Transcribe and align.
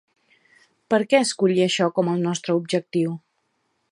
Per 0.93 0.99
què 1.11 1.19
escollir 1.25 1.61
això 1.67 1.91
com 1.99 2.11
el 2.15 2.25
nostre 2.29 2.57
objectiu? 2.63 3.15